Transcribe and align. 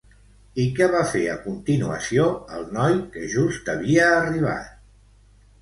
I 0.61 0.63
què 0.79 0.87
va 0.93 1.01
fer 1.11 1.21
a 1.33 1.35
continuació 1.43 2.25
el 2.57 2.65
noi 2.79 2.97
que 3.17 3.29
just 3.37 3.73
havia 3.75 4.09
arribat? 4.17 4.77